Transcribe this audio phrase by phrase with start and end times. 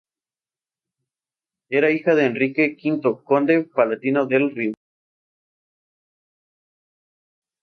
[1.69, 4.73] Era hija de Enrique V, conde palatino del Rin.